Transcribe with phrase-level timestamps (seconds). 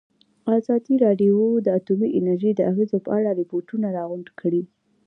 [0.57, 4.63] ازادي راډیو د اټومي انرژي د اغېزو په اړه ریپوټونه راغونډ کړي.